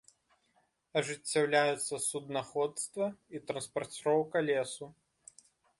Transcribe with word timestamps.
Ажыццяўляюцца 1.01 1.95
суднаходства 2.09 3.05
і 3.37 3.47
транспарціроўка 3.53 4.37
лесу. 4.53 4.85